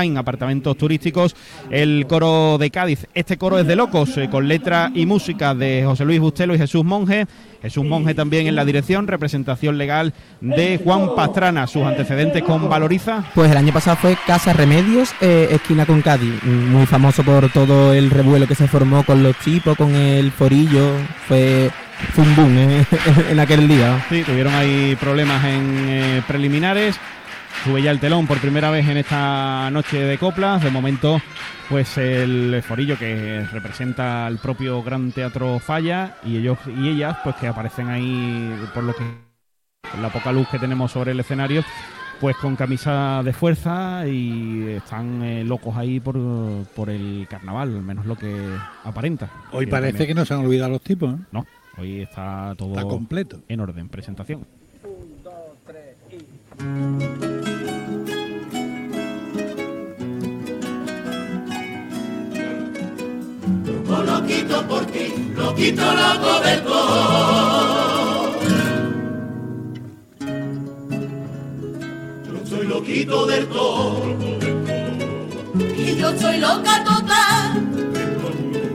en 0.00 0.16
apartamentos 0.16 0.76
turísticos, 0.76 1.36
el 1.70 2.06
coro 2.08 2.56
de 2.58 2.70
Cádiz. 2.70 3.06
Este 3.12 3.36
coro 3.36 3.58
es 3.58 3.66
de 3.66 3.76
locos, 3.76 4.16
eh, 4.16 4.28
con 4.30 4.48
letra 4.48 4.90
y 4.94 5.04
música 5.04 5.54
de 5.54 5.82
José 5.84 6.04
Luis 6.06 6.20
Bustelo 6.20 6.54
y 6.54 6.58
Jesús 6.58 6.84
Monge. 6.84 7.26
Jesús 7.60 7.84
Monge 7.84 8.14
también 8.14 8.46
en 8.46 8.56
la 8.56 8.64
dirección, 8.64 9.06
representación 9.06 9.76
legal 9.76 10.14
de 10.40 10.80
Juan 10.82 11.14
Pastrana. 11.14 11.66
Sus 11.66 11.82
antecedentes 11.82 12.42
con 12.42 12.68
Valoriza. 12.68 13.24
Pues 13.34 13.50
el 13.50 13.56
año 13.56 13.72
pasado 13.72 13.96
fue 13.98 14.16
Casa 14.26 14.52
Remedios, 14.52 15.14
eh, 15.20 15.48
esquina 15.50 15.84
con 15.84 16.00
Cádiz, 16.00 16.42
muy 16.42 16.86
famoso 16.86 17.22
por 17.22 17.52
todo 17.52 17.92
el 17.92 18.10
revuelo 18.10 18.46
que 18.46 18.54
se 18.54 18.66
formó 18.66 19.04
con 19.04 19.22
los 19.22 19.36
tipos, 19.36 19.76
con 19.76 19.94
el 19.94 20.32
forillo. 20.32 20.92
Fue 21.28 21.70
un 22.16 22.36
boom 22.36 22.58
eh, 22.58 22.84
en 23.30 23.38
aquel 23.38 23.68
día. 23.68 24.04
Sí, 24.08 24.22
tuvieron 24.22 24.54
ahí 24.54 24.96
problemas 24.98 25.44
en 25.44 26.24
preliminares 26.26 26.98
sube 27.64 27.82
ya 27.82 27.90
el 27.90 28.00
telón 28.00 28.26
por 28.26 28.38
primera 28.38 28.70
vez 28.70 28.88
en 28.88 28.96
esta 28.96 29.70
noche 29.70 29.98
de 29.98 30.18
coplas. 30.18 30.62
De 30.62 30.70
momento, 30.70 31.20
pues 31.68 31.96
el 31.98 32.62
forillo 32.62 32.98
que 32.98 33.44
representa 33.52 34.26
el 34.26 34.38
propio 34.38 34.82
Gran 34.82 35.12
Teatro 35.12 35.58
Falla 35.58 36.16
y 36.24 36.38
ellos 36.38 36.58
y 36.66 36.88
ellas, 36.88 37.18
pues 37.22 37.36
que 37.36 37.46
aparecen 37.46 37.88
ahí 37.88 38.54
por 38.74 38.84
lo 38.84 38.94
que 38.94 39.04
la 40.00 40.08
poca 40.10 40.32
luz 40.32 40.48
que 40.48 40.58
tenemos 40.58 40.90
sobre 40.90 41.12
el 41.12 41.20
escenario, 41.20 41.62
pues 42.20 42.36
con 42.36 42.56
camisa 42.56 43.22
de 43.22 43.32
fuerza 43.32 44.06
y 44.06 44.68
están 44.68 45.22
eh, 45.22 45.44
locos 45.44 45.76
ahí 45.76 46.00
por, 46.00 46.16
por, 46.74 46.90
el 46.90 47.26
carnaval, 47.28 47.74
al 47.74 47.82
menos 47.82 48.06
lo 48.06 48.16
que 48.16 48.56
aparenta. 48.84 49.30
Hoy 49.52 49.66
parece 49.66 50.06
que 50.06 50.14
no 50.14 50.24
se 50.24 50.34
han 50.34 50.40
olvidado 50.40 50.70
los 50.70 50.82
tipos. 50.82 51.14
No, 51.30 51.46
hoy 51.78 52.02
está 52.02 52.54
todo 52.56 52.88
completo. 52.88 53.40
en 53.48 53.60
orden, 53.60 53.88
presentación. 53.88 54.46
Un, 54.84 55.22
dos, 55.22 55.34
tres 55.66 55.96
y... 56.10 57.01
quito 64.52 64.68
por 64.68 64.84
ti, 64.86 65.32
lo 65.34 65.54
quito 65.54 65.82
loco 65.82 66.40
del 66.40 66.62
todo. 66.62 68.32
Yo 72.26 72.46
soy 72.46 72.66
loquito 72.66 73.26
del 73.26 73.46
todo. 73.48 74.16
Y 75.76 75.96
yo 75.96 76.18
soy 76.18 76.38
loca 76.38 76.84
total. 76.84 77.62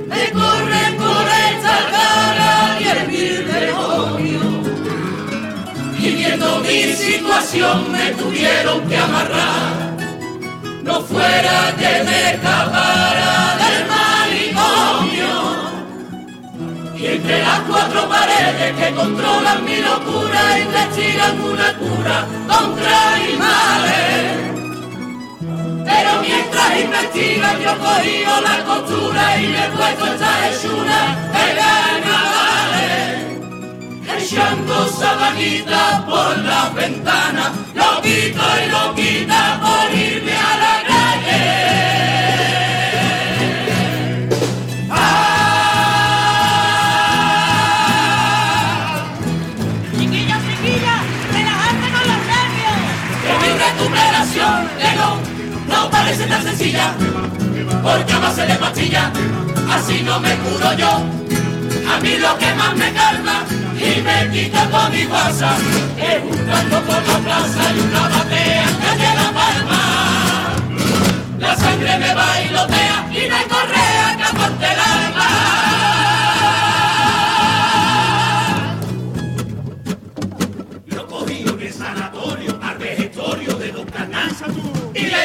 Me 0.08 0.32
corre 0.32 0.84
por 0.98 1.26
esta 1.48 1.78
cara 1.92 2.80
y 2.82 2.88
el 2.88 3.08
mil 3.08 3.48
demonio. 3.48 4.42
Y 6.00 6.10
viendo 6.16 6.60
mi 6.62 6.94
situación 6.94 7.92
me 7.92 8.12
tuvieron 8.14 8.88
que 8.88 8.98
amarrar. 8.98 9.98
No 10.84 11.02
fuera 11.02 11.76
que 11.78 12.04
me 12.04 12.32
escapara 12.32 13.47
Y 17.00 17.06
entre 17.06 17.44
las 17.44 17.60
cuatro 17.62 18.10
paredes 18.10 18.76
que 18.76 18.96
controlan 18.96 19.64
mi 19.64 19.76
locura, 19.78 20.60
investigan 20.60 21.40
una 21.42 21.78
cura 21.78 22.26
contra 22.48 23.14
animales. 23.14 24.48
Pero 25.86 26.22
mientras 26.22 26.80
investigan 26.80 27.60
yo 27.62 27.78
cogido 27.78 28.42
la 28.42 28.64
costura 28.66 29.38
y 29.40 29.48
me 29.48 29.66
he 29.66 29.70
puesto 29.70 30.06
esta 30.08 30.50
hechura 30.50 31.00
de 31.34 31.46
carnavales. 31.60 33.22
Echando 34.18 34.88
sabanitas 34.88 36.02
por 36.02 36.36
las 36.40 36.74
ventanas, 36.74 37.52
lo 37.76 38.02
quito 38.02 38.42
y 38.66 38.70
lo 38.72 38.96
quita 38.96 39.60
por 39.62 39.96
irme 39.96 40.36
a 40.36 40.58
la 40.58 40.67
porque 57.84 58.14
a 58.14 58.20
base 58.20 58.48
de 58.48 58.56
pastilla, 58.56 59.12
así 59.70 60.02
no 60.02 60.20
me 60.20 60.36
curo 60.38 60.74
yo. 60.74 60.90
A 61.88 62.00
mí 62.00 62.18
lo 62.18 62.36
que 62.40 62.54
más 62.56 62.76
me 62.76 62.92
calma 62.94 63.46
y 63.76 64.02
me 64.02 64.32
quita 64.32 64.66
toda 64.66 64.90
mi 64.90 65.06
guasa 65.06 65.56
es 65.98 66.24
buscando 66.24 66.82
por 66.82 67.08
la 67.08 67.18
plaza 67.20 67.64
y 67.76 67.80
una 67.80 68.10
batea 68.10 68.66
calle 68.82 69.16
La 69.16 69.32
Palma. 69.40 69.82
La 71.38 71.56
sangre 71.56 72.00
me 72.00 72.14
no 72.52 72.87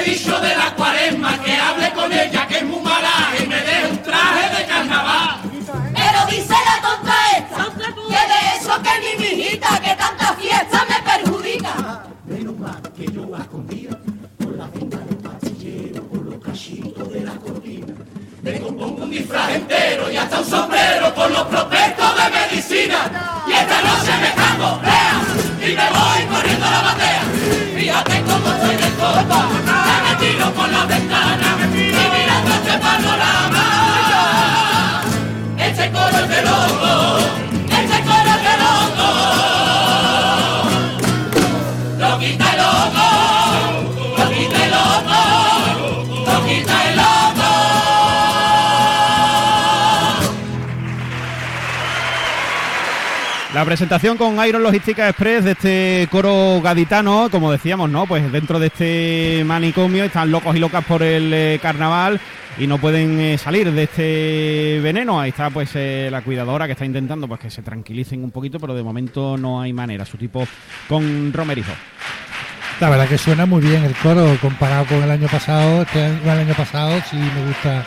dicho 0.05 0.39
de 0.41 0.57
la 0.57 0.75
cuaresma 0.75 1.39
que 1.43 1.53
hable 1.53 1.93
con 1.93 2.13
ella 2.13 2.47
que 2.49 2.59
es 2.59 2.65
muy 2.65 2.81
mala 2.81 3.11
y 3.39 3.47
me 3.47 3.57
dé 3.57 3.87
un 3.91 4.03
traje 4.03 4.57
de 4.57 4.67
carnaval. 4.67 5.41
Pero 5.95 6.27
dice 6.31 6.55
la 6.55 6.89
tonta 6.89 7.12
La 53.63 53.67
presentación 53.67 54.17
con 54.17 54.45
Iron 54.45 54.65
Logística 54.65 55.09
Express 55.09 55.45
de 55.45 55.53
este 55.53 56.09
coro 56.11 56.61
gaditano, 56.61 57.29
como 57.31 57.53
decíamos, 57.53 57.89
¿no? 57.89 58.09
Pues 58.09 58.33
dentro 58.33 58.59
de 58.59 58.67
este 58.67 59.45
manicomio 59.47 60.03
están 60.03 60.33
locos 60.33 60.57
y 60.57 60.59
locas 60.59 60.85
por 60.85 61.01
el 61.05 61.33
eh, 61.33 61.61
carnaval 61.63 62.21
y 62.59 62.67
no 62.67 62.79
pueden 62.79 63.21
eh, 63.21 63.39
salir 63.39 63.71
de 63.71 63.85
este 63.85 64.81
veneno. 64.83 65.21
Ahí 65.21 65.29
está 65.29 65.49
pues 65.51 65.71
eh, 65.77 66.09
la 66.11 66.23
cuidadora 66.23 66.67
que 66.67 66.73
está 66.73 66.85
intentando 66.85 67.29
pues 67.29 67.39
que 67.39 67.51
se 67.51 67.63
tranquilicen 67.63 68.25
un 68.25 68.33
poquito, 68.33 68.59
pero 68.59 68.75
de 68.75 68.83
momento 68.83 69.37
no 69.39 69.61
hay 69.61 69.73
manera. 69.73 70.05
Su 70.05 70.17
tipo 70.17 70.45
con 70.89 71.33
Romerizo. 71.33 71.71
La 72.81 72.91
verdad 72.91 73.07
que 73.07 73.17
suena 73.17 73.47
muy 73.47 73.61
bien 73.61 73.85
el 73.85 73.95
coro 73.95 74.37
comparado 74.41 74.87
con 74.87 75.05
el 75.05 75.11
año 75.13 75.29
pasado. 75.29 75.83
Este 75.83 76.05
el 76.05 76.29
año 76.29 76.55
pasado 76.55 77.01
sí 77.09 77.17
me 77.17 77.47
gusta 77.47 77.85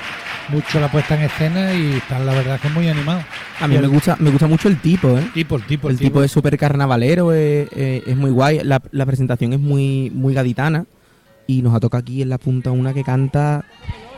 mucho 0.49 0.79
la 0.79 0.91
puesta 0.91 1.15
en 1.15 1.23
escena 1.23 1.73
y 1.73 1.93
están 1.93 2.25
la 2.25 2.33
verdad 2.33 2.59
que 2.59 2.67
es 2.67 2.73
muy 2.73 2.87
animado. 2.87 3.21
A 3.59 3.67
mí 3.67 3.77
me 3.77 3.87
gusta 3.87 4.15
me 4.19 4.29
gusta 4.29 4.47
mucho 4.47 4.67
el 4.67 4.77
tipo, 4.77 5.17
¿eh? 5.17 5.29
Tipo, 5.33 5.55
el 5.55 5.63
tipo, 5.63 5.89
el, 5.89 5.97
tipo. 5.97 6.23
es 6.23 6.31
súper 6.31 6.57
carnavalero, 6.57 7.33
es, 7.33 8.15
muy 8.15 8.31
guay. 8.31 8.61
La, 8.63 9.05
presentación 9.05 9.53
es 9.53 9.59
muy 9.59 10.11
muy 10.13 10.33
gaditana 10.33 10.85
y 11.47 11.61
nos 11.61 11.75
ha 11.75 11.79
tocado 11.79 12.01
aquí 12.01 12.21
en 12.21 12.29
la 12.29 12.37
punta 12.37 12.71
una 12.71 12.93
que 12.93 13.03
canta 13.03 13.65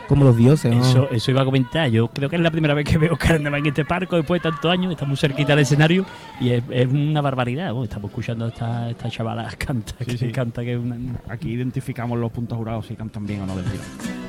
como 0.08 0.24
los 0.24 0.36
dioses. 0.36 0.74
Eso, 0.74 1.08
eso 1.10 1.30
iba 1.30 1.42
a 1.42 1.44
comentar. 1.44 1.90
Yo 1.90 2.08
creo 2.08 2.30
que 2.30 2.36
es 2.36 2.42
la 2.42 2.50
primera 2.50 2.74
vez 2.74 2.88
que 2.88 2.96
veo 2.96 3.16
carnaval 3.16 3.60
en 3.60 3.66
este 3.66 3.84
parco 3.84 4.16
después 4.16 4.42
de 4.42 4.50
tantos 4.50 4.70
años. 4.70 4.90
Está 4.90 5.04
muy 5.04 5.16
cerquita 5.16 5.50
del 5.50 5.60
escenario 5.60 6.06
y 6.40 6.50
es, 6.50 6.62
una 6.90 7.20
barbaridad. 7.20 7.72
estamos 7.82 8.10
escuchando 8.10 8.46
a 8.46 8.48
esta, 8.48 8.90
esta 8.90 9.10
chavala 9.10 9.48
canta, 9.58 9.92
que 10.04 10.32
canta 10.32 10.62
que 10.62 10.80
Aquí 11.28 11.50
identificamos 11.50 12.18
los 12.18 12.32
puntos 12.32 12.56
jurados 12.56 12.86
si 12.86 12.94
cantan 12.94 13.26
bien 13.26 13.42
o 13.42 13.46
no 13.46 13.56
del 13.56 13.64
canto 13.64 14.27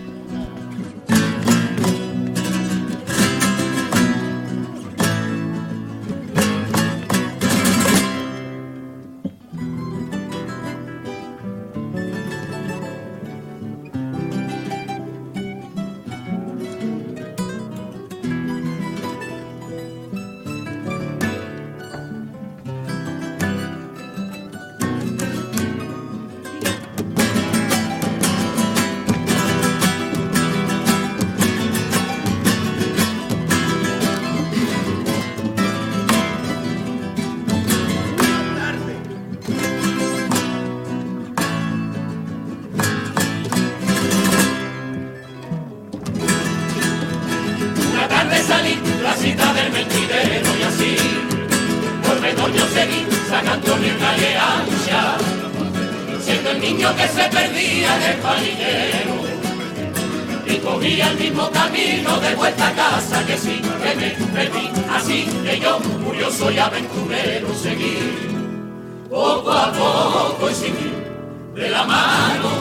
mano, 71.89 72.51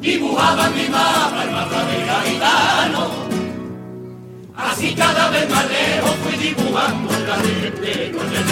dibujaba 0.00 0.66
en 0.68 0.74
mi 0.76 0.88
mapa 0.88 1.42
el 1.44 1.50
mapa 1.50 1.84
del 1.88 2.06
gaditano. 2.06 3.02
Así 4.56 4.94
cada 4.94 5.30
vez 5.30 5.50
más 5.50 5.66
lejos 5.68 6.14
fui 6.22 6.36
dibujando 6.48 7.10
la 7.28 7.36
gente 7.36 8.12
con 8.16 8.26
el 8.38 8.46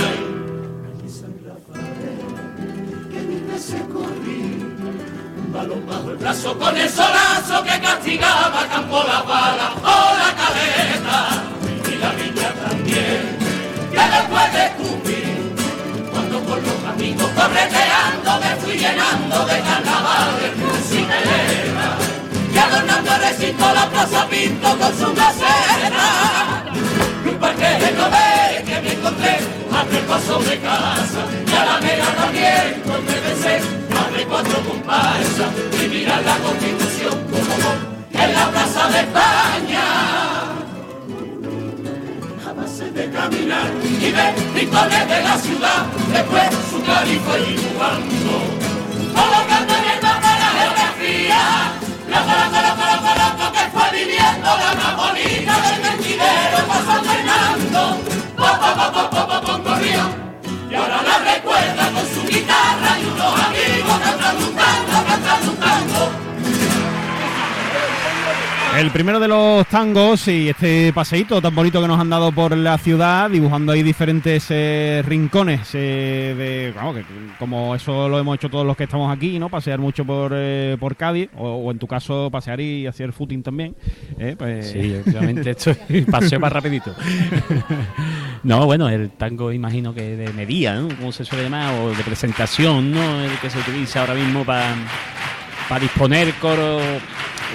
Aquí 0.89 1.09
San 1.19 1.35
Rafael, 1.47 2.19
que 3.11 3.21
mil 3.29 3.45
veces 3.53 3.83
corrí, 3.95 4.43
un 5.43 5.53
balón 5.53 5.87
bajo 5.87 6.11
el 6.11 6.17
brazo 6.17 6.59
con 6.59 6.77
el 6.77 6.89
solazo 6.89 7.63
que 7.63 7.81
castigaba 7.81 8.67
campo 8.69 8.99
la 9.13 9.23
bala 9.23 9.69
o 9.81 9.97
la 10.23 10.31
caleta, 10.41 11.19
y 11.91 11.95
la 12.03 12.11
villa 12.19 12.49
también, 12.65 13.23
que 13.93 14.05
después 14.17 14.53
cuando 14.53 14.72
correteando 17.11 18.41
me 18.41 18.57
fui 18.63 18.79
llenando 18.79 19.45
de 19.47 19.61
carnaval 19.61 20.41
de 20.41 20.51
cruz 20.53 20.93
y 20.93 22.55
y 22.55 22.59
adornando 22.59 23.11
recinto 23.19 23.75
la 23.75 23.89
plaza 23.91 24.29
Pinto 24.29 24.69
con 24.79 24.99
su 24.99 25.15
caseta. 25.15 26.65
Y 27.25 27.29
un 27.29 27.39
parque 27.39 27.95
no 27.97 28.05
ve 28.11 28.63
que 28.65 28.81
me 28.83 28.93
encontré 28.93 29.39
a 29.73 29.85
tres 29.85 30.03
pasos 30.03 30.45
de 30.45 30.59
casa. 30.59 31.23
Y 31.47 31.57
a 31.57 31.65
la 31.65 31.81
mera 31.81 32.07
también 32.15 32.83
donde 32.87 33.13
pensé 33.13 33.61
abre 33.99 34.25
cuatro 34.27 34.61
comparsas. 34.69 35.51
Y 35.83 35.89
mirar 35.89 36.23
la 36.23 36.37
constitución 36.37 37.19
como 37.31 38.23
en 38.23 38.35
la 38.35 38.51
plaza 38.51 38.89
de 38.89 39.01
España. 39.01 39.85
A 42.47 42.85
de 42.95 43.11
caminar 43.11 43.71
y 43.83 44.13
ver 44.13 44.35
rincones 44.55 45.09
de 45.09 45.23
la 45.23 45.39
ciudad, 45.39 45.87
después 46.13 46.72
guitarra 62.43 62.99
y 62.99 63.05
amigos 63.41 63.99
cantando 64.01 64.47
cantando. 65.47 65.92
El 68.79 68.91
primero 68.91 69.21
de 69.21 69.29
los 69.29 69.67
tangos 69.67 70.27
y 70.29 70.49
este 70.49 70.93
paseíto 70.95 71.43
tan 71.43 71.55
bonito 71.55 71.81
que 71.81 71.87
nos 71.87 72.01
han 72.01 72.09
dado 72.09 72.33
por 72.33 72.57
la 72.57 72.79
ciudad, 72.79 73.31
dibujando 73.31 73.71
ahí 73.71 73.83
diferentes 73.83 74.47
eh, 74.49 75.03
rincones, 75.07 75.69
eh, 75.75 76.35
de, 76.37 76.95
que, 76.95 77.05
como 77.39 77.75
eso 77.75 78.09
lo 78.09 78.19
hemos 78.19 78.35
hecho 78.37 78.49
todos 78.49 78.67
los 78.67 78.77
que 78.77 78.85
estamos 78.85 79.15
aquí, 79.15 79.39
¿no? 79.39 79.51
Pasear 79.51 79.79
mucho 79.79 80.05
por, 80.07 80.33
eh, 80.35 80.77
por 80.81 80.97
Cádiz, 80.97 81.29
o, 81.37 81.49
o 81.49 81.71
en 81.71 81.79
tu 81.79 81.87
caso 81.87 82.31
pasear 82.31 82.61
y 82.61 82.87
hacer 82.87 83.13
footing 83.13 83.43
también. 83.43 83.77
pues, 84.39 84.71
Sí, 84.71 84.95
efectivamente, 84.95 85.51
esto 85.51 85.71
es 85.89 86.07
paseo 86.11 86.41
más 86.41 86.53
rapidito. 86.53 86.95
No, 88.45 88.67
bueno, 88.67 88.89
el 88.89 89.11
tango 89.11 89.53
imagino 89.53 89.95
que 89.95 90.17
de 90.17 90.33
medida, 90.33 90.75
¿no? 90.75 90.89
Como 90.97 91.13
se 91.13 91.25
suele 91.25 91.45
llamar, 91.45 91.79
o 91.79 91.91
de 91.91 92.03
presentación, 92.03 92.91
¿no? 92.91 93.23
El 93.23 93.39
que 93.39 93.49
se 93.49 93.57
utiliza 93.61 94.01
ahora 94.01 94.15
mismo 94.15 94.45
para 94.45 94.75
disponer 95.79 96.35
coro 96.41 96.81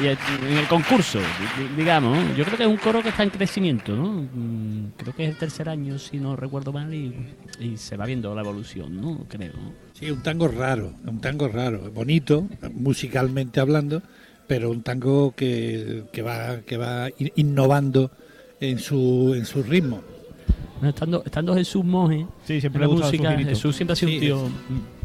en 0.05 0.57
el 0.57 0.67
concurso, 0.67 1.19
di- 1.19 1.75
digamos. 1.77 2.17
Yo 2.37 2.43
creo 2.45 2.57
que 2.57 2.63
es 2.63 2.69
un 2.69 2.77
coro 2.77 3.01
que 3.01 3.09
está 3.09 3.23
en 3.23 3.29
crecimiento, 3.29 3.95
¿no? 3.95 4.27
Mm, 4.33 4.91
Creo 4.97 5.13
que 5.15 5.23
es 5.25 5.29
el 5.31 5.35
tercer 5.37 5.69
año, 5.69 5.97
si 5.99 6.17
no 6.17 6.35
recuerdo 6.35 6.71
mal, 6.71 6.93
y, 6.93 7.13
y 7.59 7.77
se 7.77 7.97
va 7.97 8.05
viendo 8.05 8.33
la 8.35 8.41
evolución, 8.41 8.99
¿no? 8.99 9.25
Creo. 9.27 9.53
Sí, 9.93 10.09
un 10.11 10.21
tango 10.21 10.47
raro, 10.47 10.93
un 11.05 11.19
tango 11.21 11.47
raro, 11.47 11.91
bonito, 11.93 12.47
musicalmente 12.73 13.59
hablando, 13.59 14.01
pero 14.47 14.69
un 14.71 14.81
tango 14.83 15.33
que, 15.35 16.03
que 16.11 16.21
va 16.21 16.61
que 16.61 16.77
va 16.77 17.09
in- 17.17 17.31
innovando 17.35 18.11
en 18.59 18.79
su 18.79 19.33
en 19.35 19.45
su 19.45 19.63
ritmo. 19.63 20.01
Estando, 20.83 21.23
estando 21.25 21.55
Jesús 21.55 21.83
Moje, 21.83 22.27
Sí, 22.45 22.59
siempre 22.61 22.83
en 22.85 22.89
la 22.91 22.95
música. 22.95 23.35
Jesús 23.37 23.75
siempre 23.75 23.93
ha 23.93 23.95
sido 23.95 24.09
Sí, 24.09 24.15
un 24.15 24.21
tío... 24.21 24.45
es- 24.45 24.96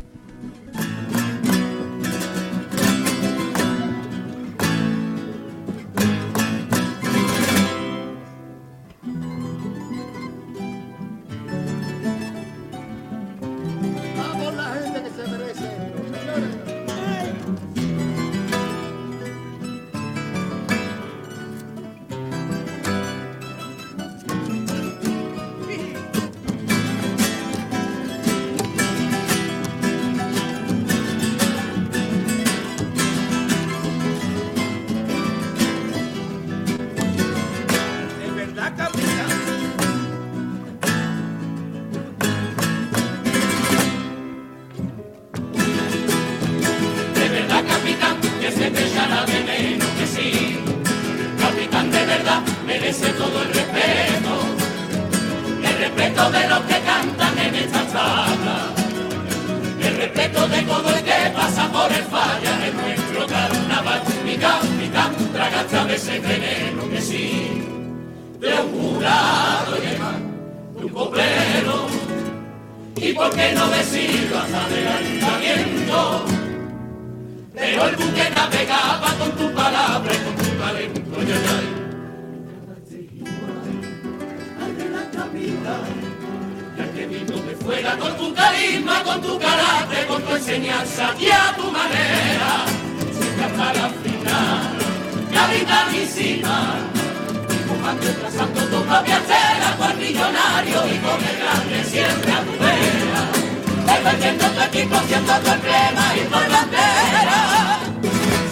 capitanísima, 95.52 96.76
dibujando 97.48 98.10
y 98.10 98.14
trazando 98.14 98.60
tu 98.64 98.84
propia 98.84 99.16
estela, 99.18 99.76
cual 99.76 99.96
millonario 99.98 100.86
y 100.88 100.98
con 100.98 101.24
el 101.24 101.36
grande 101.36 101.84
siempre 101.84 102.32
a 102.32 102.40
tu 102.40 102.52
vera 102.52 103.42
defendiendo 103.86 104.46
tu 104.46 104.60
equipo, 104.62 104.96
siendo 105.06 105.32
tu 105.40 105.50
emblema 105.50 106.16
y 106.16 106.20
por 106.20 106.48
bandera. 106.48 107.78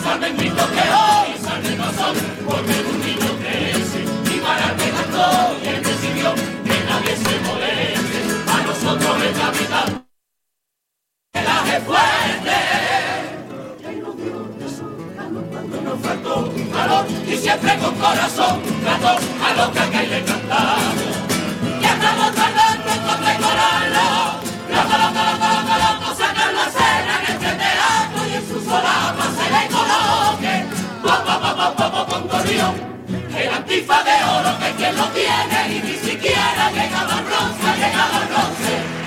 Salven 0.04 0.37
gritos 0.37 0.69
que 0.71 0.80
hoy 0.80 1.28
salven 1.42 1.78
no 1.78 1.92
son, 1.92 2.16
porque 2.47 2.85
un 2.90 3.00
niño 3.00 3.30
crece 3.40 4.04
y 4.35 4.40
para 4.40 4.76
que 4.76 4.90
cantó 4.90 5.57
y 5.62 5.69
él 5.69 5.83
decidió 5.83 6.35
que 6.35 6.85
nadie 6.88 7.16
se 7.16 7.40
moleste. 7.47 8.19
A 8.52 8.62
nosotros 8.62 9.23
el 9.23 9.33
capitán, 9.33 10.07
el 11.33 11.47
aje 11.47 11.80
fuerte. 11.80 13.10
Valor 16.71 17.07
y 17.27 17.37
siempre 17.37 17.77
con 17.79 17.95
corazón 17.97 18.61
trató 18.83 19.09
a 19.09 19.55
los 19.57 19.69
que 19.71 19.79
acá 19.79 20.03
le 20.03 20.25
cantamos. 20.25 21.05
Y 21.81 21.85
estamos 21.85 22.35
tardando 22.35 22.91
en 22.91 23.00
condecorarlo. 23.00 24.07
Loco, 24.71 24.95
loco, 25.03 25.21
loco, 25.29 25.47
loco, 25.55 25.75
loco, 25.85 26.15
sacar 26.15 26.53
la 26.55 26.67
cena 26.71 27.12
en 27.21 27.35
este 27.35 27.50
teatro 27.62 28.27
y 28.31 28.35
en 28.35 28.49
su 28.49 28.61
solapa 28.65 29.25
se 29.37 29.47
le 29.55 29.62
coloque. 29.75 30.65
Pa, 31.05 31.25
pa, 31.25 31.75
pa, 31.75 32.19
un 32.19 32.29
gorrión. 32.29 32.75
El 33.37 33.55
antifa 33.55 34.03
de 34.03 34.17
oro 34.39 34.59
que 34.59 34.71
quien 34.77 34.97
lo 34.97 35.05
tiene 35.09 35.59
y 35.75 35.83
ni 35.83 35.97
siquiera 35.99 36.71
llegaba 36.71 37.15
al 37.19 37.25
bronce, 37.25 37.69
llegaba 37.79 38.17
al 38.17 38.29
bronce. 38.29 39.00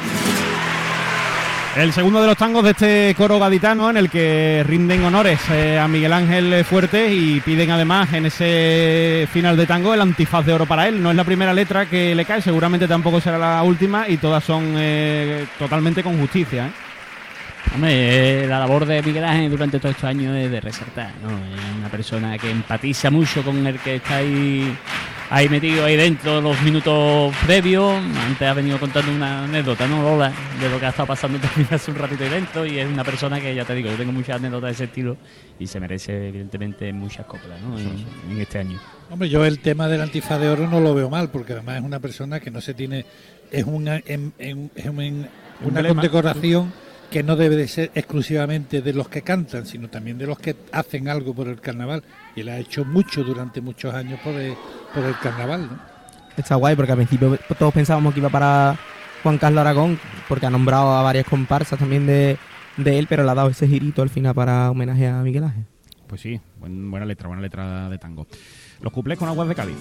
El 1.75 1.91
segundo 1.91 2.21
de 2.21 2.27
los 2.27 2.37
tangos 2.37 2.63
de 2.63 2.71
este 2.71 3.15
coro 3.17 3.39
gaditano 3.39 3.89
en 3.89 3.97
el 3.97 4.07
que 4.07 4.63
rinden 4.65 5.03
honores 5.03 5.39
eh, 5.49 5.79
a 5.79 5.87
Miguel 5.87 6.13
Ángel 6.13 6.63
Fuerte 6.65 7.11
y 7.11 7.39
piden 7.39 7.71
además 7.71 8.13
en 8.13 8.27
ese 8.27 9.27
final 9.31 9.57
de 9.57 9.65
tango 9.65 9.91
el 9.91 10.01
antifaz 10.01 10.45
de 10.45 10.53
oro 10.53 10.67
para 10.67 10.87
él. 10.87 11.01
No 11.01 11.09
es 11.09 11.17
la 11.17 11.23
primera 11.23 11.51
letra 11.51 11.87
que 11.87 12.13
le 12.13 12.25
cae, 12.25 12.43
seguramente 12.43 12.87
tampoco 12.87 13.19
será 13.19 13.39
la 13.39 13.63
última 13.63 14.07
y 14.07 14.17
todas 14.17 14.43
son 14.43 14.75
eh, 14.77 15.47
totalmente 15.57 16.03
con 16.03 16.19
justicia. 16.19 16.67
¿eh? 16.67 16.71
Hombre, 17.73 18.47
la 18.47 18.59
labor 18.59 18.85
de 18.85 19.01
Miguel 19.01 19.23
Ángel 19.23 19.49
durante 19.49 19.79
todos 19.79 19.95
estos 19.95 20.07
años 20.07 20.35
es 20.35 20.51
de 20.51 20.61
resaltar, 20.61 21.11
¿no? 21.23 21.29
Es 21.29 21.77
una 21.79 21.89
persona 21.89 22.37
que 22.37 22.51
empatiza 22.51 23.09
mucho 23.09 23.41
con 23.41 23.65
el 23.65 23.79
que 23.79 23.95
está 23.95 24.17
ahí, 24.17 24.77
ahí 25.35 25.49
metido 25.49 25.83
ahí 25.85 25.95
dentro 25.97 26.39
los 26.41 26.61
minutos 26.61 27.35
previos. 27.45 27.91
Antes 28.27 28.47
ha 28.47 28.53
venido 28.53 28.79
contando 28.79 29.11
una 29.11 29.45
anécdota, 29.45 29.87
¿no, 29.87 30.01
Lola? 30.03 30.31
De 30.61 30.69
lo 30.69 30.79
que 30.79 30.85
ha 30.85 30.89
estado 30.89 31.07
pasando 31.07 31.39
también 31.41 31.67
hace 31.71 31.89
un 31.91 31.97
ratito 31.97 32.23
ahí 32.23 32.29
dentro 32.29 32.65
y 32.65 32.77
es 32.77 32.87
una 32.87 33.03
persona 33.03 33.41
que, 33.41 33.53
ya 33.55 33.65
te 33.65 33.73
digo, 33.73 33.89
yo 33.89 33.97
tengo 33.97 34.11
muchas 34.11 34.35
anécdotas 34.37 34.67
de 34.69 34.73
ese 34.73 34.83
estilo 34.85 35.17
y 35.59 35.65
se 35.67 35.79
merece, 35.79 36.27
evidentemente, 36.29 36.91
muchas 36.93 37.25
coplas, 37.25 37.59
¿no? 37.61 37.77
En, 37.79 38.05
en 38.31 38.39
este 38.41 38.59
año. 38.59 38.79
Hombre, 39.09 39.27
yo 39.29 39.43
el 39.45 39.59
tema 39.59 39.87
del 39.87 40.01
antifaz 40.01 40.39
de 40.39 40.49
oro 40.49 40.67
no 40.67 40.79
lo 40.79 40.93
veo 40.93 41.09
mal, 41.09 41.29
porque 41.29 41.53
además 41.53 41.77
es 41.77 41.83
una 41.83 41.99
persona 41.99 42.39
que 42.39 42.51
no 42.51 42.61
se 42.61 42.73
tiene, 42.73 43.05
es 43.51 43.63
una, 43.65 43.97
en- 44.05 44.33
en- 44.37 44.71
es 44.75 44.85
un- 44.85 45.27
una 45.61 45.81
condecoración 45.87 46.73
que 47.13 47.21
no 47.23 47.35
debe 47.35 47.55
de 47.55 47.67
ser 47.67 47.91
exclusivamente 47.93 48.81
de 48.81 48.91
los 48.91 49.07
que 49.07 49.21
cantan, 49.21 49.65
sino 49.67 49.87
también 49.87 50.17
de 50.17 50.25
los 50.25 50.39
que 50.39 50.55
hacen 50.71 51.07
algo 51.07 51.33
por 51.35 51.47
el 51.47 51.61
carnaval. 51.61 52.03
Y 52.35 52.41
él 52.41 52.49
ha 52.49 52.57
hecho 52.57 52.83
mucho 52.83 53.23
durante 53.23 53.61
muchos 53.61 53.93
años 53.93 54.19
por 54.21 54.33
el, 54.33 54.55
por 54.93 55.03
el 55.03 55.15
carnaval, 55.19 55.67
¿no? 55.67 55.79
Está 56.35 56.55
guay 56.55 56.75
porque 56.75 56.91
al 56.91 56.97
principio 56.97 57.37
todos 57.59 57.71
pensábamos 57.71 58.13
que 58.15 58.19
iba 58.19 58.29
para 58.29 58.77
Juan 59.21 59.37
Carlos 59.37 59.61
Aragón, 59.61 59.99
porque 60.27 60.47
ha 60.47 60.49
nombrado 60.49 60.91
a 60.91 61.03
varias 61.03 61.27
comparsas 61.27 61.77
también 61.77 62.07
de, 62.07 62.37
de 62.77 62.97
él, 62.97 63.05
pero 63.07 63.23
le 63.23 63.29
ha 63.29 63.35
dado 63.35 63.49
ese 63.49 63.67
girito 63.67 64.01
al 64.01 64.09
final 64.09 64.33
para 64.33 64.71
homenaje 64.71 65.07
a 65.07 65.21
Miguel 65.21 65.43
Ángel. 65.43 65.65
Pues 66.07 66.21
sí, 66.21 66.41
buen- 66.59 66.89
buena 66.89 67.05
letra, 67.05 67.27
buena 67.27 67.43
letra 67.43 67.89
de 67.89 67.97
tango. 67.99 68.25
Los 68.81 68.91
cuplés 68.91 69.19
con 69.19 69.29
aguas 69.29 69.47
de 69.47 69.53
Cádiz. 69.55 69.77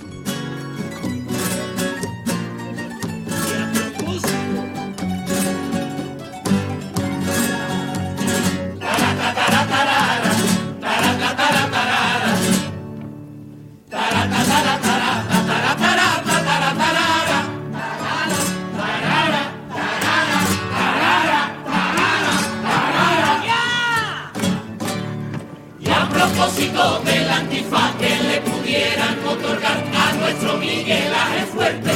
Miguel 30.92 31.14
Ángel 31.14 31.46
Fuerte. 31.46 31.90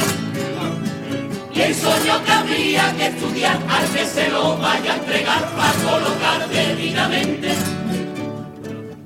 Y 1.53 1.61
el 1.61 1.75
sueño 1.75 2.23
que 2.23 2.31
habría 2.31 2.95
que 2.97 3.05
estudiar 3.07 3.57
al 3.69 3.85
que 3.89 4.05
se 4.05 4.29
lo 4.29 4.57
vaya 4.57 4.93
a 4.93 4.95
entregar 4.95 5.49
para 5.55 5.73
colocar 5.73 6.49
debidamente. 6.49 7.49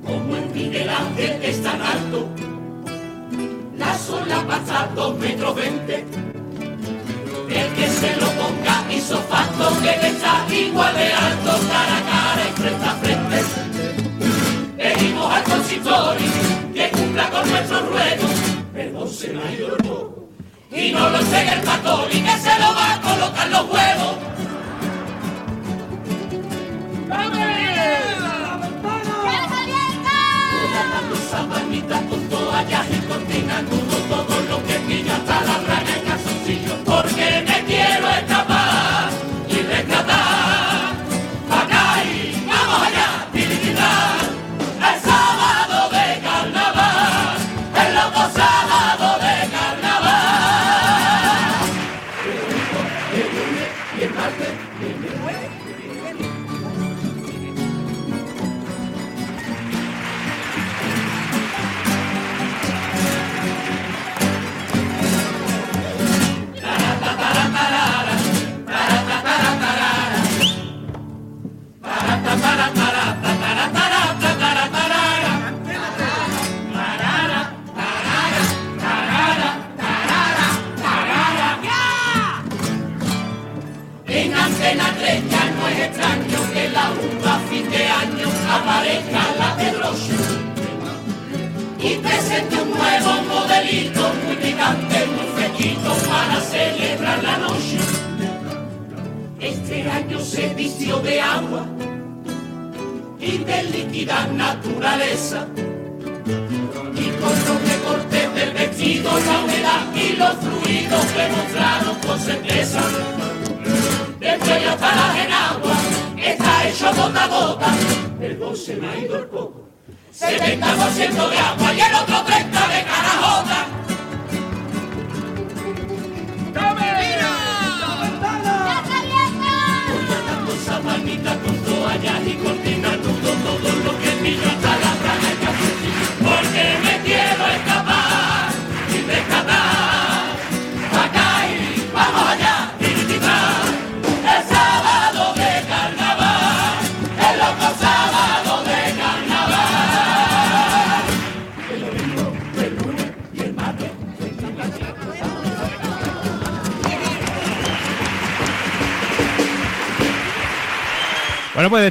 Como 0.05 0.35
el 0.37 0.45
Miguel 0.49 0.89
Ángel 0.89 1.39
es 1.43 1.63
tan 1.63 1.81
alto, 1.81 2.29
la 3.77 3.97
sola 3.97 4.45
pasa 4.47 4.89
dos 4.95 5.17
metros 5.17 5.55
veinte. 5.55 6.05
El 7.49 7.73
que 7.73 7.87
se 7.89 8.15
lo 8.15 8.27
ponga 8.31 8.85
hizo 8.93 9.17
facto 9.23 9.77
que 9.81 10.07
está 10.07 10.45
igual 10.53 10.95
de 10.95 11.13
alto 11.13 11.51
cara 11.67 11.97
a 11.97 12.03
cara 12.11 12.43
y 12.49 12.61
frente 12.61 12.85
a 12.85 12.95
frente. 12.95 13.41
Pedimos 14.77 15.33
al 15.33 15.43
consistorio 15.43 16.31
que 16.73 16.89
cumpla 16.91 17.29
con 17.29 17.49
nuestros 17.49 17.81
ruegos, 17.89 18.31
perdón 18.73 19.09
se 19.09 19.27
me 19.33 19.41
el. 19.55 19.80
Y 20.73 20.91
no 20.93 21.09
lo 21.09 21.19
entregue 21.19 21.53
el 21.53 21.61
pastor 21.61 22.07
y 22.09 22.21
que 22.21 22.37
se 22.37 22.59
lo 22.59 22.73
va 22.73 22.93
a 22.93 23.01
colocar 23.01 23.49
los 23.49 23.69
huevos. 23.69 24.15
Con 32.09 32.29
toallas 32.29 32.85
y 32.89 33.01
cortinas, 33.05 33.63
todo 33.65 34.41
lo 34.49 34.63
que 34.65 34.73
pilla 34.87 35.15
hasta 35.15 35.41
la 35.41 36.03
calzoncillo. 36.07 36.75
Porque 36.85 37.43
me 37.45 37.65
quiero 37.65 38.09
escapar 38.09 38.30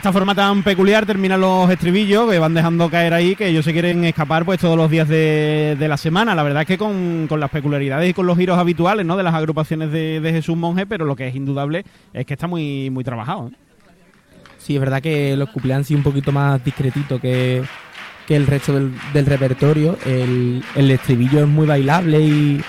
esta 0.00 0.14
forma 0.14 0.34
tan 0.34 0.62
peculiar 0.62 1.04
terminan 1.04 1.42
los 1.42 1.68
estribillos 1.68 2.30
que 2.30 2.38
van 2.38 2.54
dejando 2.54 2.88
caer 2.88 3.12
ahí 3.12 3.36
que 3.36 3.48
ellos 3.48 3.66
se 3.66 3.74
quieren 3.74 4.02
escapar 4.06 4.46
pues 4.46 4.58
todos 4.58 4.74
los 4.74 4.90
días 4.90 5.06
de, 5.06 5.76
de 5.78 5.88
la 5.88 5.98
semana. 5.98 6.34
La 6.34 6.42
verdad 6.42 6.62
es 6.62 6.68
que 6.68 6.78
con, 6.78 7.26
con 7.28 7.38
las 7.38 7.50
peculiaridades 7.50 8.08
y 8.08 8.14
con 8.14 8.26
los 8.26 8.38
giros 8.38 8.58
habituales 8.58 9.04
¿no? 9.04 9.18
de 9.18 9.22
las 9.24 9.34
agrupaciones 9.34 9.92
de, 9.92 10.20
de 10.20 10.32
Jesús 10.32 10.56
Monje, 10.56 10.86
pero 10.86 11.04
lo 11.04 11.16
que 11.16 11.28
es 11.28 11.34
indudable 11.34 11.84
es 12.14 12.24
que 12.24 12.32
está 12.32 12.46
muy, 12.46 12.88
muy 12.88 13.04
trabajado. 13.04 13.48
¿eh? 13.48 13.50
Sí, 14.56 14.76
es 14.76 14.80
verdad 14.80 15.02
que 15.02 15.36
los 15.36 15.50
cuplés 15.50 15.76
han 15.76 15.84
sido 15.84 15.98
un 15.98 16.04
poquito 16.04 16.32
más 16.32 16.64
discretitos 16.64 17.20
que, 17.20 17.62
que 18.26 18.36
el 18.36 18.46
resto 18.46 18.72
del, 18.72 18.94
del 19.12 19.26
repertorio. 19.26 19.98
El, 20.06 20.64
el 20.76 20.90
estribillo 20.92 21.40
es 21.40 21.46
muy 21.46 21.66
bailable 21.66 22.20
y, 22.20 22.62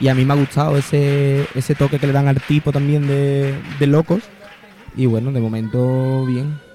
y 0.00 0.08
a 0.08 0.14
mí 0.14 0.24
me 0.24 0.32
ha 0.32 0.36
gustado 0.36 0.78
ese, 0.78 1.46
ese 1.54 1.74
toque 1.74 1.98
que 1.98 2.06
le 2.06 2.14
dan 2.14 2.26
al 2.26 2.40
tipo 2.40 2.72
también 2.72 3.06
de, 3.06 3.54
de 3.78 3.86
locos. 3.86 4.22
Y 4.96 5.04
bueno, 5.04 5.30
de 5.30 5.40
momento 5.40 6.24
bien. 6.24 6.69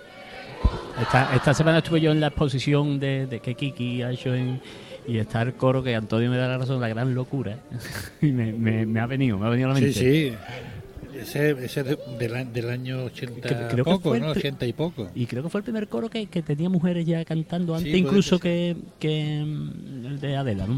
Esta, 1.02 1.36
esta 1.36 1.54
semana 1.54 1.80
estuve 1.80 2.00
yo 2.02 2.12
en 2.12 2.20
la 2.22 2.28
exposición 2.28 3.00
de, 3.00 3.28
de 3.28 3.40
que 3.42 3.56
Kiki 3.56 4.02
ha 4.02 4.12
hecho 4.12 4.34
en, 4.34 4.62
y 5.08 5.18
está 5.18 5.42
el 5.42 5.54
coro 5.54 5.84
que 5.84 5.94
Antonio 5.96 6.30
me 6.32 6.38
da 6.38 6.48
la 6.48 6.58
razón, 6.58 6.80
la 6.80 6.88
gran 6.88 7.14
locura. 7.14 7.58
y 8.22 8.28
me, 8.32 8.54
me- 8.54 8.86
me 8.86 9.00
ha 9.02 9.06
venido, 9.06 9.38
me 9.38 9.46
ha 9.48 9.50
venido 9.50 9.70
a 9.70 9.74
la 9.74 9.80
Sí, 9.80 9.86
mente. 9.86 10.00
sí. 10.00 10.34
Ese, 11.20 11.52
ese 11.52 11.80
es 11.82 11.98
del, 12.20 12.54
del 12.54 12.70
año 12.70 13.06
80 13.06 13.42
Que- 13.48 13.56
creo 13.72 13.86
poco, 13.86 14.16
¿no? 14.18 14.32
pri- 14.34 14.40
80 14.40 14.66
y 14.68 14.74
poco. 14.74 15.10
Y 15.16 15.26
creo 15.26 15.44
que 15.44 15.50
fue 15.50 15.60
el 15.60 15.64
primer 15.64 15.88
coro 15.88 16.10
que, 16.10 16.28
que 16.28 16.42
tenía 16.42 16.70
mujeres 16.70 17.06
ya 17.06 17.24
cantando 17.26 17.76
antes, 17.76 17.94
incluso 17.94 18.40
que 18.40 18.76
que, 19.00 19.08
que, 19.08 19.44
mm, 19.46 20.06
el 20.08 20.20
de 20.20 20.36
Adela. 20.38 20.66
¿no? 20.68 20.76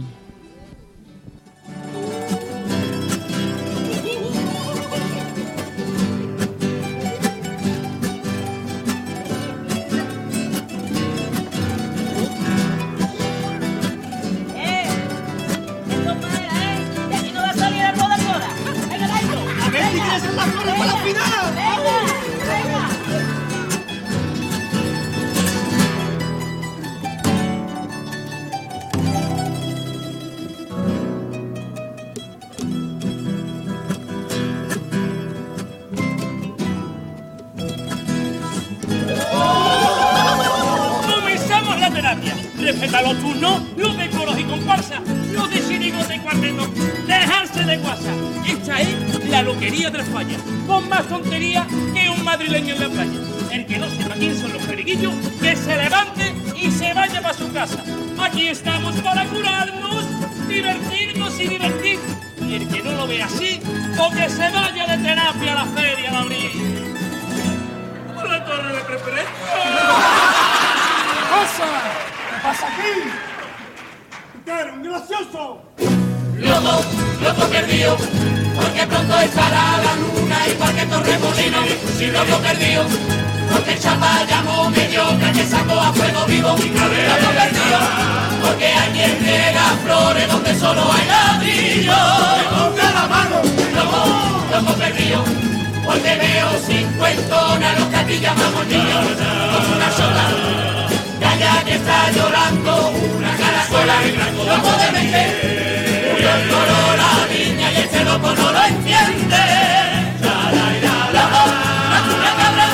Final! 21.14 21.37
La 49.78 49.90
loquería 49.90 49.90
de 49.90 50.00
España. 50.00 50.38
Con 50.66 50.90
más 50.90 51.08
tontería 51.08 51.68
que 51.94 52.10
un 52.10 52.24
madrileño 52.24 52.74
en 52.76 52.80
la 52.80 52.90
playa. 52.90 53.20
El 53.52 53.66
que 53.66 53.78
no 53.78 53.90
sepa 53.90 54.16
quién 54.16 54.36
son 54.36 54.54
los 54.54 54.62
periguillos, 54.64 55.14
que 55.42 55.56
se 55.56 55.78
levante 55.78 56.36
y 56.56 56.72
se 56.72 56.94
vaya 56.94 57.22
para 57.22 57.34
su 57.34 57.52
casa. 57.54 57.84
Aquí 58.20 58.48
estamos 58.48 58.96
para 58.98 59.26
curarnos, 59.26 60.06
divertirnos 60.48 61.40
y 61.40 61.48
divertir. 61.48 62.00
Y 62.42 62.56
el 62.56 62.68
que 62.68 62.82
no 62.82 62.92
lo 62.94 63.08
ve 63.08 63.22
así, 63.22 63.60
o 64.00 64.10
que 64.10 64.30
se 64.30 64.50
vaya 64.50 64.88
de 64.88 65.04
terapia 65.04 65.52
a 65.52 65.56
la 65.56 65.66
feria, 65.66 66.12
la 66.12 66.26
la 68.24 68.46
torre 68.46 68.76
de 68.76 68.82
preferencia. 68.82 69.32
pasa? 71.30 71.66
¿Qué 72.30 72.42
pasa 72.42 72.68
aquí? 72.68 73.10
¡Usted 74.38 74.74
un 74.74 74.84
gracioso! 74.84 75.67
Loco, 76.58 76.82
loco 77.22 77.48
perdido, 77.52 77.96
porque 78.56 78.88
pronto 78.88 79.20
estará 79.20 79.78
la 79.78 79.96
luna 79.96 80.38
igual 80.48 80.74
que 80.74 80.86
Torremolino, 80.88 81.60
si 81.96 82.08
loco 82.08 82.38
perdido, 82.42 82.84
porque 83.52 83.74
el 83.74 83.80
chapa 83.80 84.26
llamó 84.28 84.68
mediocre 84.72 85.32
que 85.34 85.46
sacó 85.46 85.80
a 85.80 85.94
fuego 85.94 86.26
vivo, 86.26 86.50
loco 86.50 87.30
perdido, 87.38 87.80
porque 88.42 88.74
alguien 88.74 89.20
riega 89.20 89.66
flores 89.86 90.28
donde 90.28 90.56
solo 90.60 90.92
hay 90.92 91.08
ladrillo, 91.08 91.94
¡Ponte 92.50 92.82
la 92.82 93.06
mano! 93.06 93.36
loco, 93.76 94.44
loco 94.52 94.74
perdido, 94.80 95.24
porque 95.86 96.16
veo 96.16 96.50
cincuentonas 96.66 97.80
los 97.80 97.88
que 97.90 97.96
aquí 97.98 98.20
llamamos 98.20 98.66
niños, 98.66 99.06
con 99.54 99.74
una 99.76 99.92
sola, 99.92 100.26
calla 101.20 101.64
que 101.66 101.76
está 101.76 102.12
llorando, 102.14 102.94
una 103.16 103.38
caracola, 103.38 103.96
loco 104.44 104.72
de 104.80 104.92
mente. 104.92 105.57
El 106.34 106.50
toro, 106.50 106.80
la 106.98 107.12
niña 107.34 107.72
y 107.72 107.78
este 107.78 108.04
loco 108.04 108.34
no 108.36 108.52
lo 108.52 108.64
entiende. 108.64 109.44
Una 112.08 112.32
cabra, 112.40 112.68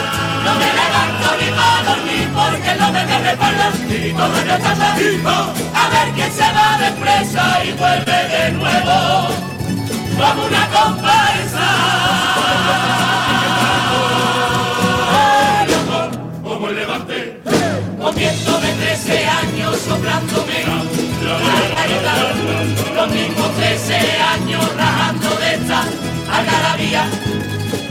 no 0.46 0.52
me 0.60 0.70
levanto 0.80 1.28
ni 1.40 1.50
para 1.58 1.80
dormir 1.90 2.28
porque 2.34 2.72
no 2.80 2.92
me 2.92 3.06
me 3.06 3.20
respaldas 3.20 3.76
y 3.90 4.14
todo 4.14 4.36
está 4.38 4.76
salido. 4.76 5.32
A 5.74 5.90
ver 5.94 6.08
quién 6.16 6.32
se 6.32 6.48
va 6.58 6.78
de 6.78 6.92
presa 7.02 7.46
y 7.66 7.72
vuelve 7.74 8.20
de 8.34 8.52
nuevo. 8.52 8.98
Como 10.18 10.46
una 10.46 10.68
comparsa. 10.70 11.68
Como 16.44 16.70
el 16.70 16.76
levante, 16.76 17.42
con 18.02 18.16
viento 18.16 18.60
de 18.62 18.74
13 18.74 19.28
años 19.28 19.78
soplándome. 19.80 21.03
Los 22.96 23.12
mismos 23.12 23.56
13 23.56 23.96
años 24.22 24.76
rajando 24.78 25.30
de 25.38 25.56
esta 25.56 25.84
algarabía. 26.32 27.06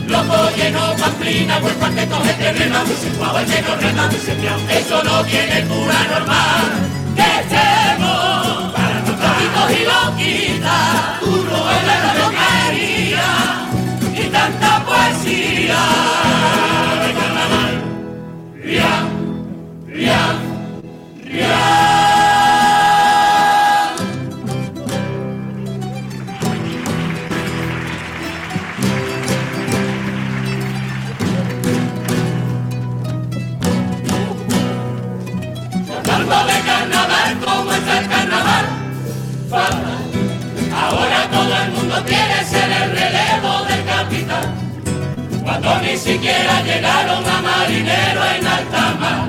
Loco 0.09 0.51
lleno 0.57 0.95
pamplina, 0.97 1.59
pues 1.61 1.75
cuarteto 1.75 2.19
de 2.21 2.33
terreno, 2.35 2.79
guau 3.19 3.45
lleno 3.45 3.77
rema, 3.77 4.11
eso 4.71 5.03
no 5.05 5.25
tiene 5.25 5.65
cura 5.67 6.05
normal. 6.11 6.65
Que 7.17 7.29
estemos, 7.41 8.73
loquitos 9.23 9.71
y 9.71 9.85
loquitas, 9.91 11.21
duro 11.21 11.71
en 11.71 11.87
la 11.87 11.99
loquería, 12.21 13.29
y 14.15 14.29
tanta 14.31 14.85
poesía. 14.85 16.13
Ahora 39.55 41.29
todo 41.31 41.57
el 41.63 41.73
mundo 41.73 42.03
quiere 42.07 42.43
ser 42.43 42.71
el 42.71 42.91
relevo 42.91 43.65
del 43.69 43.85
capitán. 43.85 44.55
Cuando 45.43 45.79
ni 45.81 45.95
siquiera 45.99 46.63
llegaron 46.63 47.23
a 47.29 47.43
marineros 47.43 48.27
en 48.39 48.47
alta 48.47 48.95
mar. 48.99 49.29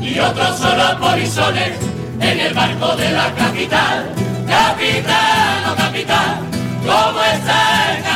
Y 0.00 0.18
otros 0.18 0.58
solo 0.58 0.98
polizones 0.98 1.72
en 2.18 2.40
el 2.40 2.54
barco 2.54 2.96
de 2.96 3.10
la 3.10 3.30
capital. 3.34 4.10
Capitán, 4.48 5.64
oh 5.70 5.76
capitán, 5.76 6.38
¿cómo 6.86 7.22
está 7.22 7.94
el? 7.98 8.15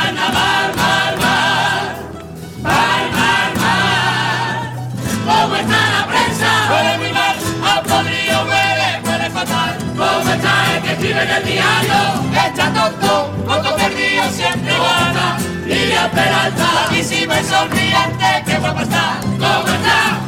Que 10.91 11.07
escribe 11.07 11.23
en 11.23 11.29
el 11.29 11.43
diario? 11.45 12.47
Está 12.47 12.73
tonto, 12.73 13.33
tonto 13.47 13.75
perdido, 13.75 14.23
siempre 14.31 14.73
gana. 14.73 15.37
Lilia 15.65 16.11
Peralta, 16.11 16.69
guapísima 16.73 17.39
y 17.39 17.43
sonriente, 17.45 18.43
qué 18.45 18.57
guapa 18.57 18.81
está. 18.81 19.19
¿Cómo 19.21 19.67
está? 19.67 20.19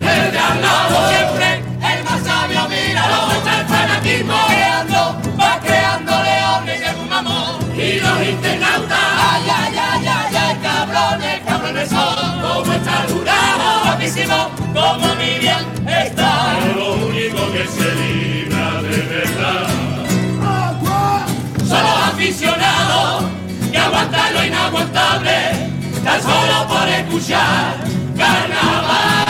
El 0.00 0.32
de 0.32 0.38
al 0.38 0.62
lado 0.62 1.08
siempre, 1.08 1.62
el 1.94 2.04
más 2.04 2.22
sabio, 2.24 2.68
mira 2.68 3.02
¿Cómo 3.08 3.32
está 3.32 3.60
el 3.60 3.66
fanatismo? 3.66 4.34
Creando, 4.48 5.20
va 5.40 5.60
creando 5.60 6.12
leones 6.22 6.80
de 6.80 7.00
un 7.00 7.12
amor. 7.12 7.60
Y 7.74 8.00
los 8.00 8.28
internautas, 8.28 8.98
ay, 8.98 9.42
ay, 9.48 9.78
ay, 9.78 10.06
ay, 10.06 10.36
ay, 10.36 10.56
cabrones, 10.62 11.40
cabrones 11.46 11.88
son. 11.88 12.40
¿Cómo 12.42 12.72
está 12.72 13.04
el 13.04 13.12
jurado? 13.14 13.84
Guapísimo, 13.84 14.50
como 14.74 15.14
Miriam 15.14 15.64
está. 15.86 16.58
Lo 16.76 16.92
único 16.94 17.52
que 17.52 17.66
se 17.66 17.94
libra 17.94 18.82
de 18.82 19.02
verdad 19.02 19.69
son 21.70 21.84
los 21.84 22.08
aficionados 22.08 23.24
que 23.70 23.78
aguantan 23.78 24.34
lo 24.34 24.44
inaguantable, 24.44 25.30
tan 26.02 26.20
solo 26.20 26.66
por 26.66 26.88
escuchar 26.88 27.76
carnaval. 28.16 29.29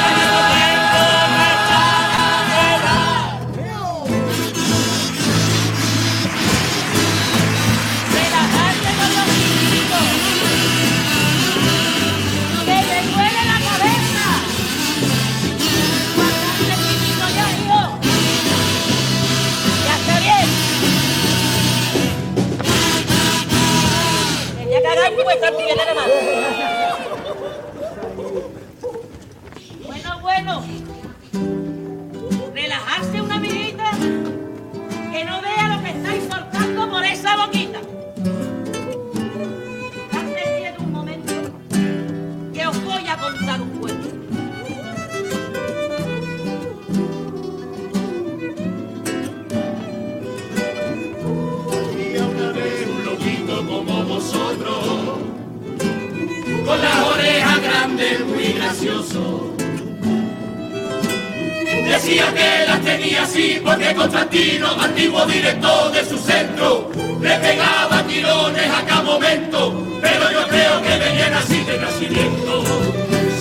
Decía 62.00 62.32
que 62.32 62.66
las 62.66 62.80
tenía 62.80 63.22
así 63.24 63.60
porque 63.62 63.94
Constantino, 63.94 64.68
antiguo 64.80 65.26
director 65.26 65.92
de 65.92 66.02
su 66.04 66.16
centro, 66.16 66.90
le 67.20 67.36
pegaba 67.38 68.02
tirones 68.04 68.70
a 68.70 68.86
cada 68.86 69.02
momento, 69.02 69.86
pero 70.00 70.32
yo 70.32 70.48
creo 70.48 70.82
que 70.82 70.98
venían 70.98 71.34
así 71.34 71.62
de 71.62 71.78
nacimiento. 71.78 72.64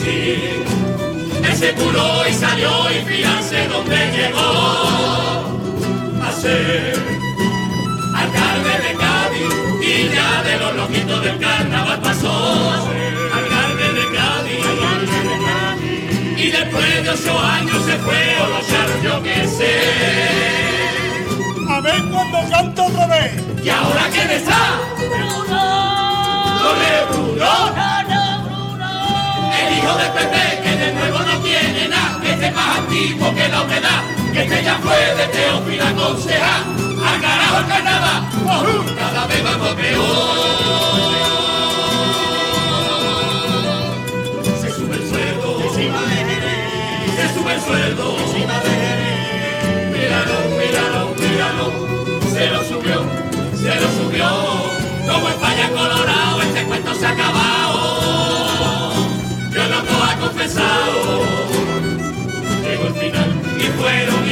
Sí, 0.01 0.35
él 1.47 1.55
se 1.55 1.73
curó 1.73 2.27
y 2.27 2.33
salió 2.33 2.71
y 2.91 3.05
fíjate 3.05 3.67
dónde 3.69 3.97
llegó 4.17 4.51
a 6.21 6.31
ser 6.41 7.01
alcalde 8.13 8.73
de 8.85 8.93
Cádiz 9.03 9.53
y 9.87 10.15
ya 10.15 10.43
de 10.43 10.57
los 10.57 10.75
loquitos 10.75 11.23
del 11.23 11.39
carnaval 11.39 12.01
pasó 12.01 12.73
alcalde 12.73 13.08
y 16.49 16.51
después 16.51 17.03
de 17.03 17.09
ocho 17.09 17.39
años 17.39 17.85
se 17.85 17.95
fue 17.99 18.35
a 18.35 18.47
los 18.47 18.67
charros, 18.67 19.01
yo 19.03 19.21
qué 19.21 19.47
sé. 19.47 19.73
A 21.69 21.79
ver 21.79 22.01
cuando 22.11 22.49
canta 22.49 22.83
otra 22.83 23.07
vez. 23.07 23.33
¿Y 23.63 23.69
ahora 23.69 24.09
quién 24.11 24.31
está? 24.31 24.79
Bruno. 24.97 25.61
¡Corre, 26.63 27.05
Bruno! 27.09 27.51
Bruno, 27.75 28.21
Bruno. 28.45 29.51
El 29.61 29.77
hijo 29.77 29.93
de 29.95 30.05
Pepe, 30.17 30.61
que 30.63 30.75
de 30.75 30.93
nuevo 30.93 31.19
no 31.19 31.39
tiene 31.41 31.87
nada, 31.87 32.19
que 32.21 32.31
esté 32.31 32.51
más 32.51 32.77
antiguo 32.79 33.35
que 33.35 33.47
la 33.47 33.61
humedad, 33.61 34.03
que 34.33 34.41
este 34.41 34.63
ya 34.63 34.77
fue 34.77 35.15
de 35.15 35.27
Teófilo 35.27 35.85
a 35.85 35.93
concejal, 35.93 36.63
al 37.05 37.21
carajo 37.21 37.57
el 37.59 37.67
carnaval, 37.67 38.23
¡ojú! 38.47 38.95
cada 38.95 39.27
vez 39.27 39.43
vamos 39.43 39.75
peor. 39.75 41.38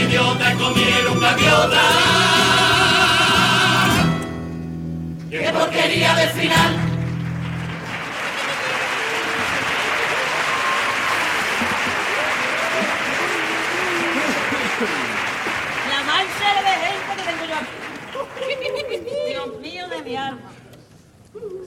Y 0.10 0.58
comieron 0.58 1.20
gaviota. 1.20 1.82
¡Qué 5.30 5.52
porquería 5.52 6.15
del 6.15 6.30
final! 6.30 6.76
La 15.89 16.04
mancha 16.04 16.50
de 16.63 16.74
gente 16.86 17.12
que 17.15 17.24
tengo 17.24 17.46
yo 17.46 17.56
aquí. 17.56 17.76
Dios 19.28 19.60
mío 19.60 19.88
de 19.89 20.04
mi 20.04 20.15
alma. 20.15 20.52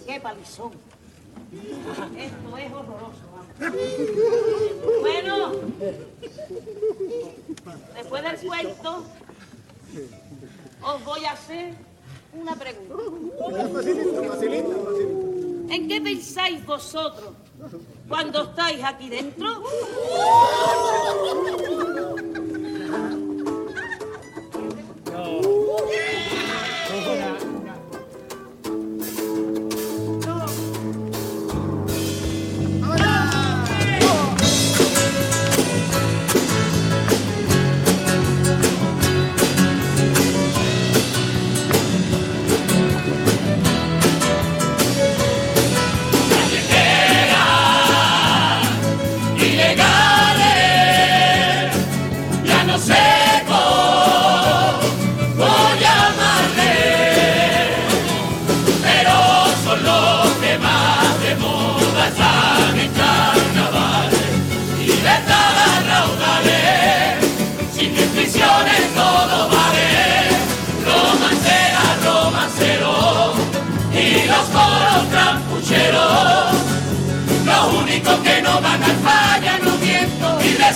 Qué 0.07 0.21
palizón. 0.21 0.73
Esto 2.17 2.57
es 2.57 2.73
horroroso. 2.73 3.30
Bueno, 5.01 5.53
después 7.95 8.23
del 8.23 8.37
cuento, 8.49 9.05
os 10.83 11.05
voy 11.05 11.25
a 11.27 11.33
hacer 11.33 11.75
una 12.33 12.57
pregunta. 12.57 12.95
¿En 15.75 15.89
qué 15.89 16.01
pensáis 16.01 16.65
vosotros 16.65 17.35
cuando 18.09 18.45
estáis 18.45 18.83
aquí 18.83 19.11
dentro? 19.11 19.63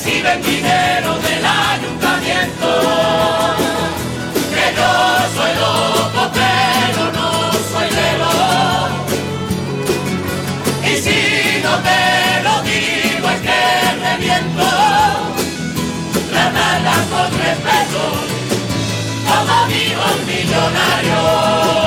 Reciben 0.04 0.42
dinero 0.42 1.18
del 1.18 1.44
ayuntamiento. 1.44 2.68
Que 4.52 4.74
yo 4.76 4.92
soy 5.34 5.52
loco, 5.54 6.30
pero 6.34 7.02
no 7.12 7.52
soy 7.72 7.88
lelo. 7.98 8.32
Y 10.84 10.96
si 11.00 11.62
no 11.62 11.72
te 11.88 12.42
lo 12.44 12.54
digo 12.62 13.30
es 13.30 13.40
que 13.40 13.60
reviento. 14.04 14.68
Tratarla 16.30 16.96
con 17.10 17.28
respeto, 17.38 18.04
como 19.26 19.66
digo 19.68 20.02
el 20.18 21.83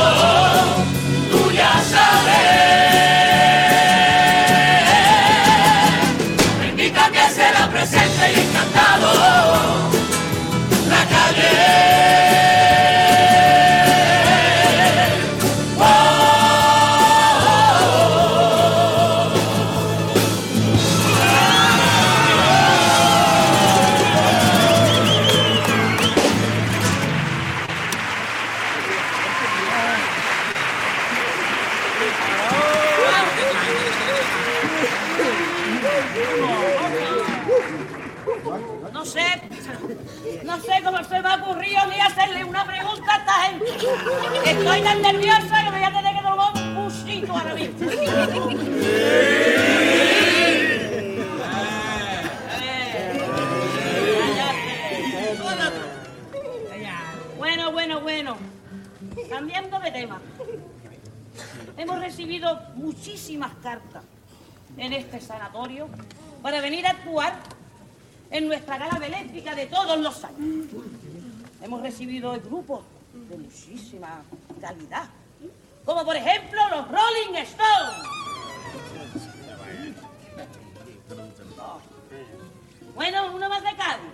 Hemos 71.67 71.81
recibido 71.81 72.31
grupos 72.39 72.85
de 73.13 73.37
muchísima 73.37 74.21
calidad, 74.61 75.09
como 75.83 76.05
por 76.05 76.15
ejemplo 76.15 76.61
los 76.69 76.87
Rolling 76.87 77.35
Stones. 77.41 78.07
Bueno, 82.95 83.33
uno 83.35 83.49
más 83.49 83.61
de 83.63 83.75
Cádiz, 83.75 84.13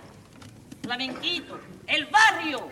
Flamenquito, 0.82 1.60
El 1.86 2.06
Barrio. 2.06 2.68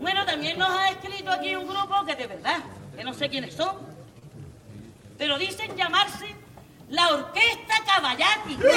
Bueno, 0.00 0.26
también 0.26 0.58
nos 0.58 0.68
ha 0.68 0.90
escrito 0.90 1.30
aquí 1.30 1.54
un 1.54 1.68
grupo 1.68 2.04
que 2.04 2.16
de 2.16 2.26
verdad, 2.26 2.58
que 2.96 3.04
no 3.04 3.14
sé 3.14 3.28
quiénes 3.28 3.54
son, 3.54 3.76
pero 5.16 5.38
dicen 5.38 5.76
llamarse 5.76 6.34
la 6.88 7.08
Orquesta 7.10 7.74
Caballati. 7.86 8.56
Me 8.56 8.72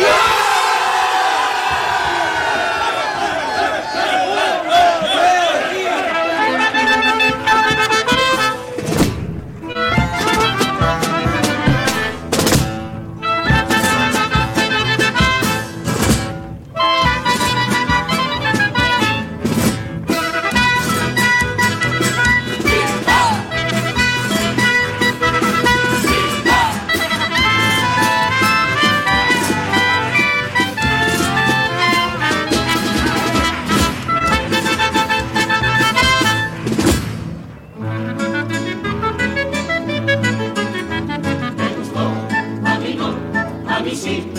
a 43.96 44.35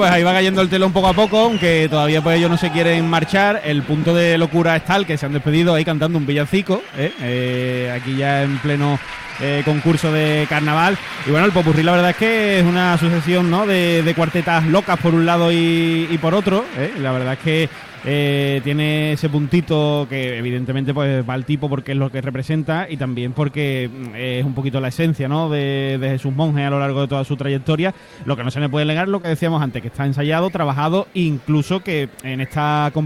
pues 0.00 0.12
ahí 0.12 0.22
va 0.22 0.32
cayendo 0.32 0.62
el 0.62 0.70
telón 0.70 0.94
poco 0.94 1.08
a 1.08 1.12
poco, 1.12 1.40
aunque 1.40 1.86
todavía 1.90 2.22
pues 2.22 2.38
ellos 2.38 2.48
no 2.48 2.56
se 2.56 2.70
quieren 2.70 3.06
marchar. 3.06 3.60
El 3.66 3.82
punto 3.82 4.14
de 4.14 4.38
locura 4.38 4.74
es 4.76 4.82
tal 4.86 5.04
que 5.04 5.18
se 5.18 5.26
han 5.26 5.34
despedido 5.34 5.74
ahí 5.74 5.84
cantando 5.84 6.16
un 6.16 6.24
villancico, 6.24 6.82
¿eh? 6.96 7.12
Eh, 7.20 7.92
aquí 7.94 8.16
ya 8.16 8.42
en 8.44 8.56
pleno 8.60 8.98
eh, 9.40 9.60
concurso 9.62 10.10
de 10.10 10.46
carnaval. 10.48 10.96
Y 11.26 11.30
bueno, 11.30 11.44
el 11.44 11.52
popurrí 11.52 11.82
la 11.82 11.92
verdad 11.92 12.10
es 12.12 12.16
que 12.16 12.60
es 12.60 12.64
una 12.64 12.96
sucesión 12.96 13.50
¿no? 13.50 13.66
de, 13.66 14.14
cuartetas 14.16 14.64
locas 14.64 14.98
por 15.00 15.12
un 15.12 15.26
lado 15.26 15.52
y, 15.52 16.18
por 16.18 16.32
otro. 16.32 16.64
La 16.98 17.12
verdad 17.12 17.34
es 17.34 17.40
que 17.40 17.68
eh, 18.04 18.60
tiene 18.64 19.12
ese 19.12 19.28
puntito 19.28 20.06
que 20.08 20.38
evidentemente 20.38 20.94
pues 20.94 21.28
va 21.28 21.34
al 21.34 21.44
tipo 21.44 21.68
porque 21.68 21.92
es 21.92 21.98
lo 21.98 22.10
que 22.10 22.20
representa 22.20 22.86
y 22.88 22.96
también 22.96 23.32
porque 23.32 23.90
mm, 23.92 24.14
es 24.14 24.44
un 24.44 24.54
poquito 24.54 24.80
la 24.80 24.88
esencia 24.88 25.28
¿no? 25.28 25.50
de, 25.50 25.98
de 26.00 26.10
Jesús 26.10 26.34
Monge 26.34 26.64
a 26.64 26.70
lo 26.70 26.80
largo 26.80 27.02
de 27.02 27.08
toda 27.08 27.24
su 27.24 27.36
trayectoria. 27.36 27.94
Lo 28.24 28.36
que 28.36 28.44
no 28.44 28.50
se 28.50 28.60
le 28.60 28.68
puede 28.68 28.86
negar, 28.86 29.08
lo 29.08 29.20
que 29.20 29.28
decíamos 29.28 29.62
antes, 29.62 29.82
que 29.82 29.88
está 29.88 30.06
ensayado, 30.06 30.50
trabajado, 30.50 31.08
incluso 31.14 31.80
que 31.80 32.08
en 32.22 32.40
esta 32.40 32.90
competición 32.94 32.98